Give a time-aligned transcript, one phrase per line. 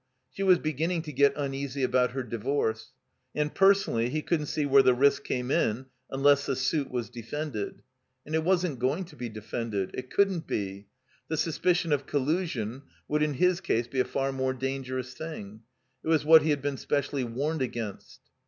[0.31, 2.93] She was beginning to get tineasy about her divorce.
[3.35, 7.83] And, personally, he couldn't see where the risk came in tinless the suit was defended.
[8.25, 9.91] And it wasn't going to be defended.
[9.93, 10.87] It couldn't be.
[11.27, 15.61] The suspicion of collusion would in his case be a far more dangerous thing.
[16.03, 18.21] It was what he had been specially warned against.